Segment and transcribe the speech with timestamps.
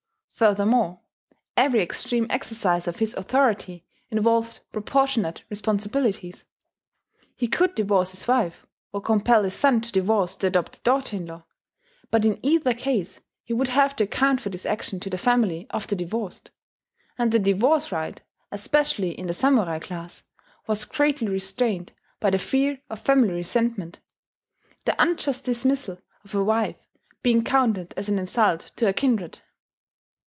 [0.33, 1.01] Furthermore,
[1.55, 6.45] every extreme exercise of his authority involved proportionate responsibilities.
[7.35, 11.27] He could divorce his wife, or compel his son to divorce the adopted daughter in
[11.27, 11.43] law;
[12.09, 15.67] but in either case he would have to account for this action to the family
[15.69, 16.49] of the divorced;
[17.19, 18.19] and the divorce right,
[18.51, 20.23] especially in the samurai class,
[20.65, 23.99] was greatly restrained by the fear of family resentment;
[24.85, 26.77] the unjust dismissal of a wife
[27.21, 29.41] being counted as an insult to her kindred.